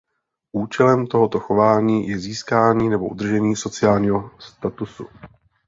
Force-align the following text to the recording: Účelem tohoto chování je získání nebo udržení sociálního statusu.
Účelem 0.53 1.07
tohoto 1.07 1.39
chování 1.39 2.07
je 2.09 2.19
získání 2.19 2.89
nebo 2.89 3.07
udržení 3.09 3.55
sociálního 3.55 4.31
statusu. 4.39 5.07